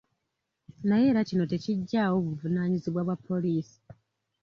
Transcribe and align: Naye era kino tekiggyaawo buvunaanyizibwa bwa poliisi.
Naye 0.87 1.05
era 1.11 1.27
kino 1.29 1.43
tekiggyaawo 1.51 2.17
buvunaanyizibwa 2.25 3.01
bwa 3.05 3.15
poliisi. 3.27 3.79